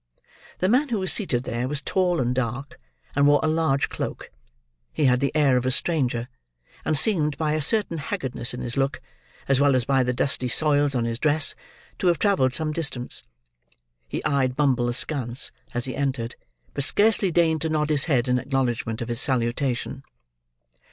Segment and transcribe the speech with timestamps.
[0.57, 2.79] The man who was seated there, was tall and dark,
[3.15, 4.31] and wore a large cloak.
[4.91, 6.27] He had the air of a stranger;
[6.83, 8.99] and seemed, by a certain haggardness in his look,
[9.47, 11.53] as well as by the dusty soils on his dress,
[11.99, 13.21] to have travelled some distance.
[14.07, 16.35] He eyed Bumble askance, as he entered,
[16.73, 20.01] but scarcely deigned to nod his head in acknowledgment of his salutation.